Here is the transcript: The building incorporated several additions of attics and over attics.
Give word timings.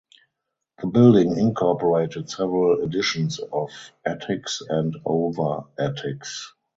The 0.81 0.87
building 0.87 1.37
incorporated 1.37 2.27
several 2.27 2.83
additions 2.83 3.37
of 3.53 3.69
attics 4.03 4.63
and 4.67 4.95
over 5.05 5.65
attics. 5.77 6.55